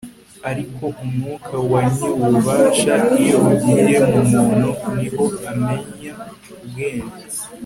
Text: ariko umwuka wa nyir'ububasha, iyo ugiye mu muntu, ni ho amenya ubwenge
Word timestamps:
ariko 0.49 0.83
umwuka 1.03 1.55
wa 1.71 1.81
nyir'ububasha, 1.93 2.93
iyo 3.21 3.37
ugiye 3.51 3.97
mu 4.11 4.19
muntu, 4.31 4.67
ni 4.97 5.07
ho 5.13 5.25
amenya 5.51 6.11
ubwenge 6.63 7.17